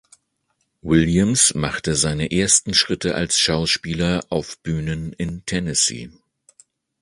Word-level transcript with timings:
Williams 0.81 1.53
machte 1.53 1.93
seine 1.93 2.31
ersten 2.31 2.73
Schritte 2.73 3.13
als 3.13 3.37
Schauspieler 3.37 4.21
auf 4.29 4.57
Bühnen 4.63 5.13
in 5.13 5.45
Tennessee. 5.45 6.09